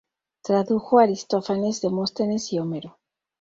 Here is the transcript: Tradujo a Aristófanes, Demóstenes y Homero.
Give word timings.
Tradujo 0.41 0.97
a 0.97 1.03
Aristófanes, 1.03 1.79
Demóstenes 1.79 2.51
y 2.53 2.57
Homero. 2.57 2.97